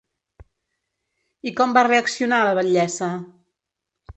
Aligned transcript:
I 1.51 1.53
com 1.59 1.77
va 1.79 1.83
reaccionar 1.89 2.41
la 2.49 2.57
batllessa? 2.61 3.11